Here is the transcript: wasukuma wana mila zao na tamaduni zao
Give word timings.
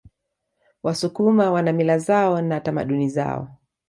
wasukuma 0.83 1.51
wana 1.51 1.73
mila 1.73 1.97
zao 1.97 2.41
na 2.41 2.59
tamaduni 2.61 3.09
zao 3.09 3.47